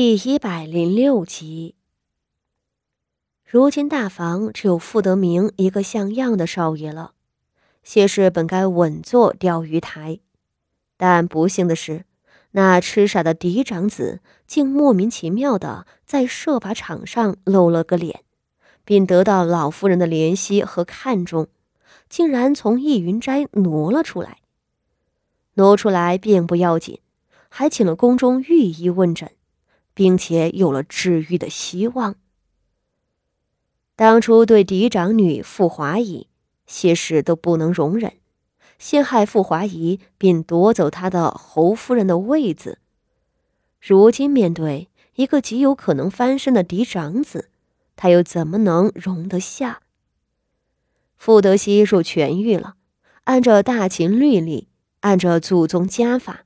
[0.00, 1.74] 第一百零六集。
[3.44, 7.14] 如今大房只有傅德明一个像样的少爷了，
[7.82, 10.20] 谢氏本该稳坐钓鱼台，
[10.96, 12.04] 但不幸的是，
[12.52, 18.22] 那痴傻的嫡长子竟莫名其妙的在射靶场上露了个脸，
[18.84, 21.48] 并得到老夫人的怜惜和看重，
[22.08, 24.38] 竟然从逸云斋挪了出来。
[25.54, 27.00] 挪出来并不要紧，
[27.48, 29.32] 还请了宫中御医问诊。
[29.98, 32.14] 并且有了治愈的希望。
[33.96, 36.28] 当初对嫡长女傅华仪，
[36.68, 38.12] 谢氏都不能容忍，
[38.78, 42.78] 陷害傅华仪，并夺走她的侯夫人的位子。
[43.80, 47.48] 如今面对一个极有可能翻身的嫡长子，
[47.96, 49.80] 他又怎么能容得下？
[51.16, 52.76] 傅德熙若痊愈了，
[53.24, 54.68] 按照大秦律例，
[55.00, 56.44] 按照祖宗家法，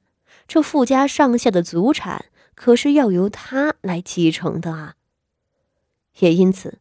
[0.48, 2.24] 这傅家上下的祖产。
[2.62, 4.94] 可是要由他来继承的啊！
[6.20, 6.78] 也因此，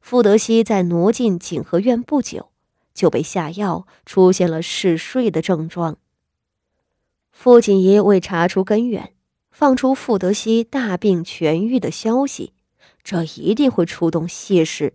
[0.00, 2.52] 傅德熙在挪进景和院不久，
[2.94, 5.96] 就被下药，出现了嗜睡的症状。
[7.32, 9.12] 傅锦仪为查出根源，
[9.50, 12.52] 放出傅德熙大病痊愈的消息，
[13.02, 14.94] 这一定会触动谢氏，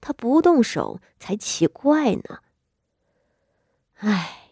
[0.00, 2.40] 他不动手才奇怪呢。
[3.98, 4.50] 唉，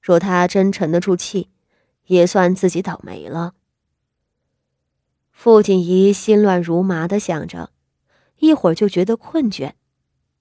[0.00, 1.50] 若他真沉得住气，
[2.06, 3.52] 也算自己倒霉了。
[5.34, 7.70] 傅锦仪心乱如麻的想着，
[8.38, 9.72] 一会儿就觉得困倦。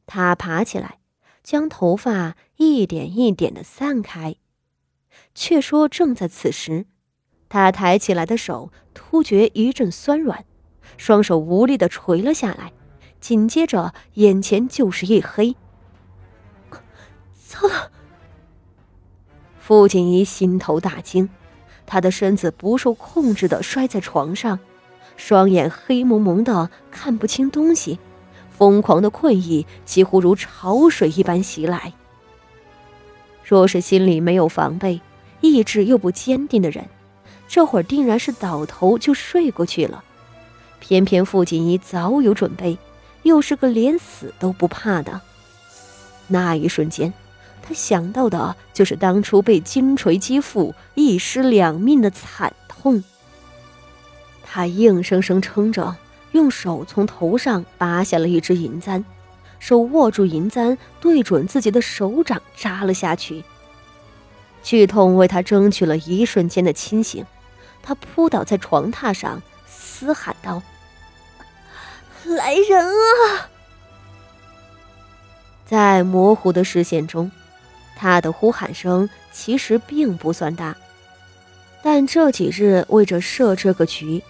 [0.05, 0.99] 她爬起来，
[1.43, 4.35] 将头发一点一点的散开。
[5.35, 6.85] 却说正在此时，
[7.49, 10.45] 她抬起来的手突觉一阵酸软，
[10.95, 12.71] 双手无力的垂了下来。
[13.19, 15.55] 紧接着，眼前就是一黑。
[17.33, 17.91] 糟了！
[19.57, 21.29] 傅锦仪心头大惊，
[21.85, 24.59] 她的身子不受控制的摔在床上。
[25.15, 27.99] 双眼黑蒙蒙的，看不清东西，
[28.49, 31.93] 疯狂的困意几乎如潮水一般袭来。
[33.43, 35.01] 若是心里没有防备，
[35.41, 36.85] 意志又不坚定的人，
[37.47, 40.03] 这会儿定然是倒头就睡过去了。
[40.79, 42.77] 偏偏傅锦衣早有准备，
[43.23, 45.21] 又是个连死都不怕的。
[46.27, 47.13] 那一瞬间，
[47.61, 53.03] 他想到的就是当初被金锤击腹、一尸两命的惨痛。
[54.55, 55.95] 他硬生生撑着，
[56.33, 59.03] 用手从头上拔下了一只银簪，
[59.57, 63.43] 手握住银簪，对准自己的手掌扎了下去。
[64.61, 67.25] 剧痛为他争取了一瞬间的清醒，
[67.81, 70.61] 他扑倒在床榻上，嘶喊道
[72.23, 73.49] ：“来人啊！”
[75.65, 77.31] 在模糊的视线中，
[77.95, 80.77] 他的呼喊声其实并不算大，
[81.81, 84.21] 但这几日为着设这个局。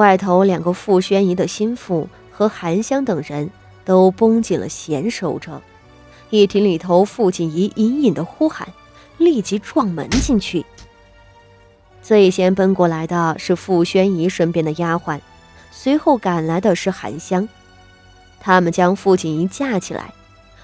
[0.00, 3.50] 外头两个傅宣仪的心腹和韩香等人
[3.84, 5.60] 都绷紧了弦守着，
[6.30, 8.66] 一听里头傅锦仪隐隐的呼喊，
[9.18, 10.64] 立即撞门进去。
[12.02, 15.20] 最先奔过来的是傅宣仪身边的丫鬟，
[15.70, 17.46] 随后赶来的是韩香，
[18.40, 20.14] 他们将傅锦仪架起来，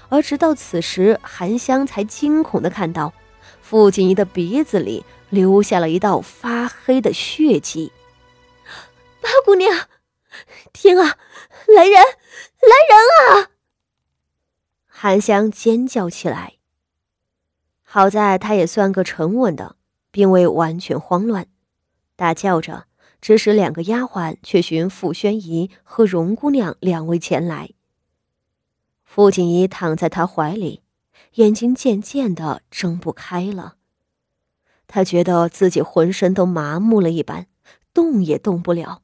[0.09, 3.13] 而直到此时，韩香才惊恐的看到，
[3.61, 7.91] 傅锦仪的鼻子里留下了一道发黑的血迹。
[9.21, 9.87] 八姑娘，
[10.73, 11.17] 天啊，
[11.67, 13.51] 来人，来人啊！
[14.85, 16.55] 韩香尖叫起来。
[17.83, 19.75] 好在她也算个沉稳的，
[20.11, 21.47] 并未完全慌乱，
[22.15, 22.85] 大叫着，
[23.21, 27.69] 指使两个丫鬟去寻傅宣仪和荣姑娘两位前来。
[29.03, 30.83] 傅锦仪躺在他怀里，
[31.35, 33.75] 眼睛渐渐的睁不开了。
[34.85, 37.47] 他觉得自己浑身都麻木了一般，
[37.93, 39.01] 动也动不了。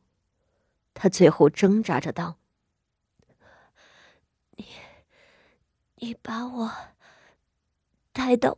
[0.94, 2.38] 他最后挣扎着道
[4.56, 4.66] ：“你，
[5.96, 6.72] 你把我
[8.12, 8.58] 带到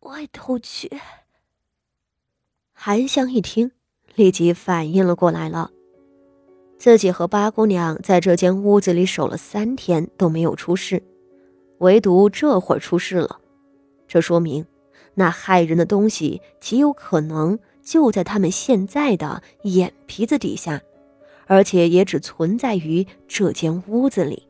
[0.00, 1.00] 外头去。”
[2.72, 3.72] 韩香一听，
[4.14, 5.70] 立即反应了过来了。
[6.78, 11.02] 自己和八姑娘在这间屋子里守了三天都没有出事，
[11.78, 13.40] 唯独这会儿出事了。
[14.06, 14.66] 这说明，
[15.14, 20.82] 那害人的东西极有可能就在他们现在的眼皮子底下。
[21.46, 24.46] 而且也只存在于这间屋子里。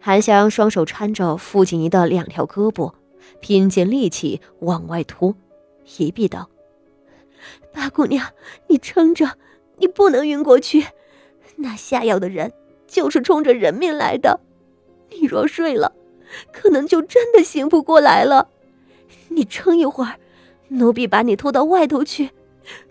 [0.00, 2.92] 韩香双手搀着傅锦仪的两条胳膊，
[3.40, 5.34] 拼尽力气往外拖，
[5.98, 6.48] 一臂道
[7.74, 8.28] ：“八姑娘，
[8.68, 9.32] 你撑着，
[9.78, 10.86] 你不能晕过去。
[11.56, 12.52] 那下药的人
[12.86, 14.38] 就是冲着人命来的，
[15.10, 15.92] 你若睡了，
[16.52, 18.50] 可能就真的醒不过来了。
[19.28, 20.20] 你撑一会儿，
[20.68, 22.30] 奴婢把你拖到外头去，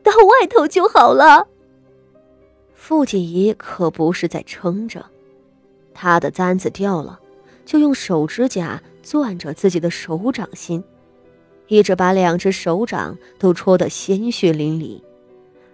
[0.03, 1.47] 到外头就好了。”
[2.87, 5.03] 傅锦仪可不是在撑着，
[5.91, 7.19] 她的簪子掉了，
[7.65, 10.83] 就用手指甲攥着自己的手掌心，
[11.67, 15.01] 一直把两只手掌都戳得鲜血淋漓。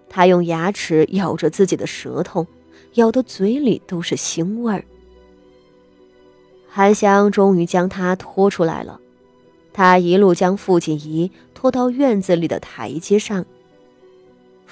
[0.08, 2.48] 她用牙齿咬着自己的舌头，
[2.94, 4.86] 咬得嘴里都是腥味儿。
[6.70, 9.02] 韩香终于将她拖出来了，
[9.74, 13.46] 她一路将傅锦仪拖到院子里的台阶上。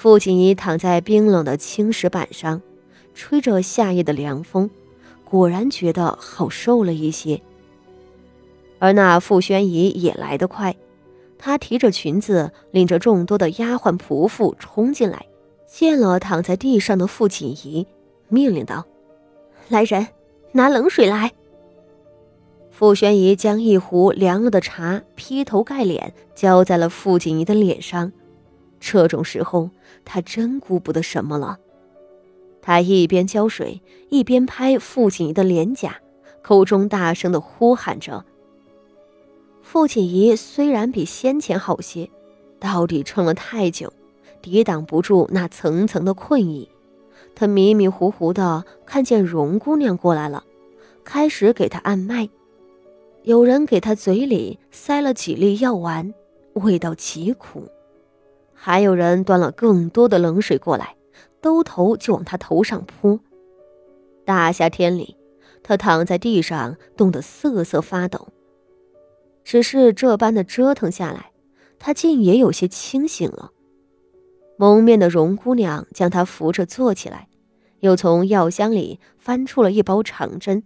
[0.00, 2.62] 傅锦仪躺在冰冷的青石板上，
[3.14, 4.70] 吹着夏夜的凉风，
[5.26, 7.42] 果然觉得好受了一些。
[8.78, 10.74] 而那傅宣仪也来得快，
[11.36, 15.26] 她提着裙子，领着众多的丫鬟仆妇冲进来，
[15.66, 17.86] 见了躺在地上的傅锦仪，
[18.28, 18.86] 命令道
[19.68, 20.06] ：“来人，
[20.52, 21.30] 拿冷水来。”
[22.72, 28.10] 傅宣仪将一壶凉了的茶劈头盖脸浇在了傅锦仪的脸上。
[28.80, 29.70] 这种时候，
[30.04, 31.58] 他真顾不得什么了。
[32.62, 35.98] 他一边浇水，一边拍傅锦仪的脸颊，
[36.42, 38.24] 口中大声的呼喊着。
[39.62, 42.10] 傅锦仪虽然比先前好些，
[42.58, 43.92] 到底撑了太久，
[44.42, 46.68] 抵挡不住那层层的困意。
[47.34, 50.44] 他迷迷糊糊的看见荣姑娘过来了，
[51.04, 52.28] 开始给她按脉。
[53.22, 56.12] 有人给他嘴里塞了几粒药丸，
[56.54, 57.64] 味道极苦。
[58.62, 60.94] 还有人端了更多的冷水过来，
[61.40, 63.18] 兜头就往他头上泼。
[64.26, 65.16] 大夏天里，
[65.62, 68.28] 他躺在地上，冻得瑟瑟发抖。
[69.42, 71.32] 只是这般的折腾下来，
[71.78, 73.52] 他竟也有些清醒了。
[74.58, 77.28] 蒙面的荣姑娘将他扶着坐起来，
[77.78, 80.64] 又从药箱里翻出了一包长针，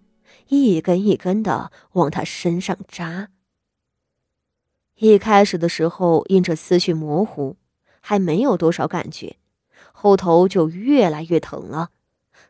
[0.49, 3.29] 一根一根的往他身上扎。
[4.97, 7.55] 一开始的时候，因着思绪模糊。
[8.07, 9.39] 还没有多少感觉，
[9.91, 11.89] 后头就越来越疼了，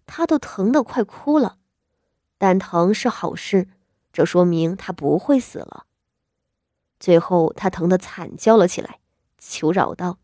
[0.05, 1.59] 他都疼得快哭了。
[2.39, 3.69] 但疼是好事，
[4.13, 5.87] 这说明他不会死了。
[6.99, 8.99] 最后他疼得惨叫了起来，
[9.39, 10.19] 求饶道：“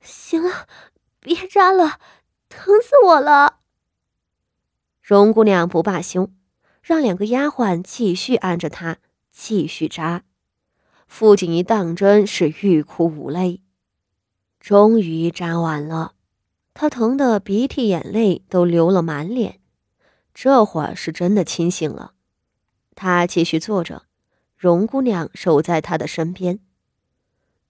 [0.00, 0.66] 行了，
[1.20, 2.00] 别扎了，
[2.48, 3.58] 疼死我了。”
[5.04, 6.30] 荣姑娘不罢休，
[6.80, 8.96] 让两个丫鬟继续按着她，
[9.30, 10.22] 继续扎。
[11.06, 13.62] 傅锦仪当真是欲哭无泪，
[14.60, 16.12] 终于扎完了，
[16.74, 19.60] 她疼得鼻涕眼泪都流了满脸，
[20.34, 22.12] 这会儿是真的清醒了。
[22.94, 24.02] 她继续坐着，
[24.56, 26.58] 荣姑娘守在她的身边。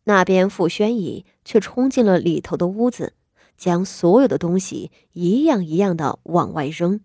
[0.04, 3.14] 那边傅宣仪却冲进了里头的屋子，
[3.56, 7.00] 将所有的东西一样一样的往外扔。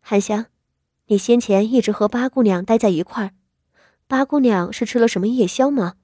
[0.00, 0.46] 韩香，
[1.06, 3.35] 你先前一直和八姑娘待在一块儿。
[4.08, 5.94] 八姑娘是吃了什么夜宵吗？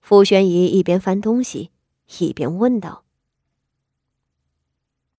[0.00, 1.72] 傅宣仪一边翻东西，
[2.20, 3.04] 一边问道。